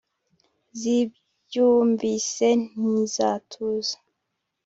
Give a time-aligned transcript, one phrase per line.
[0.79, 3.95] zibyumvise ntizatuza